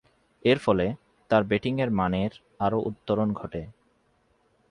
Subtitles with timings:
[0.45, 0.87] এরফলে,
[1.29, 2.31] তার ব্যাটিংয়ের মানের
[2.59, 3.61] আরও উত্তরণ ঘটে।